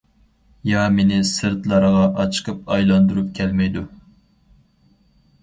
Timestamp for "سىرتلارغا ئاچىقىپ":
1.31-2.73